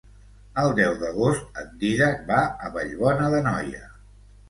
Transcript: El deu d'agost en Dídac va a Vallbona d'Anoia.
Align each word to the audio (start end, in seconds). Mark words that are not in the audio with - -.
El 0.61 0.73
deu 0.79 0.95
d'agost 1.03 1.61
en 1.65 1.71
Dídac 1.85 2.27
va 2.33 2.41
a 2.71 2.75
Vallbona 2.81 3.33
d'Anoia. 3.37 3.89